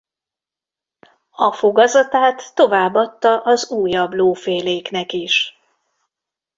[1.31, 5.59] A fogazatát tovább adta az újabb lóféléknek is.